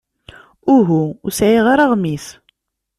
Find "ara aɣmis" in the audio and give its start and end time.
1.73-2.25